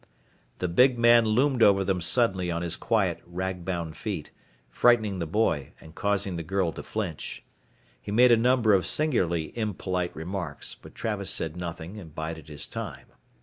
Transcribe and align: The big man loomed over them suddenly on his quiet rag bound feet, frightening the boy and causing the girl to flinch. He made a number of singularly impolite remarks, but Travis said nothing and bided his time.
The 0.57 0.67
big 0.67 0.97
man 0.97 1.25
loomed 1.25 1.61
over 1.61 1.83
them 1.83 2.01
suddenly 2.01 2.49
on 2.49 2.63
his 2.63 2.75
quiet 2.75 3.21
rag 3.23 3.63
bound 3.63 3.95
feet, 3.95 4.31
frightening 4.67 5.19
the 5.19 5.27
boy 5.27 5.73
and 5.79 5.93
causing 5.93 6.37
the 6.37 6.41
girl 6.43 6.71
to 6.71 6.81
flinch. 6.81 7.43
He 8.01 8.11
made 8.11 8.31
a 8.31 8.35
number 8.35 8.73
of 8.73 8.87
singularly 8.87 9.55
impolite 9.55 10.15
remarks, 10.15 10.73
but 10.73 10.95
Travis 10.95 11.29
said 11.29 11.55
nothing 11.55 11.99
and 11.99 12.15
bided 12.15 12.47
his 12.49 12.67
time. 12.67 13.09